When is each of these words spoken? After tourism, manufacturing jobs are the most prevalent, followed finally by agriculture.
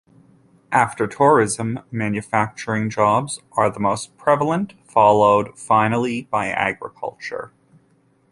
After 0.71 1.05
tourism, 1.05 1.81
manufacturing 1.91 2.89
jobs 2.89 3.39
are 3.51 3.69
the 3.69 3.79
most 3.79 4.17
prevalent, 4.17 4.73
followed 4.87 5.55
finally 5.55 6.23
by 6.31 6.47
agriculture. 6.47 7.51